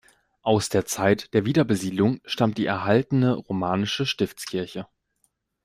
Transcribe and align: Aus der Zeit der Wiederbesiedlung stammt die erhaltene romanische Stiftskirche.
Aus 0.41 0.69
der 0.69 0.87
Zeit 0.87 1.31
der 1.35 1.45
Wiederbesiedlung 1.45 2.21
stammt 2.25 2.57
die 2.57 2.65
erhaltene 2.65 3.35
romanische 3.35 4.07
Stiftskirche. 4.07 4.87